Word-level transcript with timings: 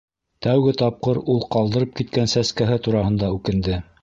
Тәүге 0.45 0.73
тапҡыр 0.81 1.19
ул 1.35 1.43
ҡалдырып 1.57 1.93
киткән 2.01 2.33
сәскәһе 2.35 2.81
тураһында 2.89 3.35
үкенде. 3.41 3.81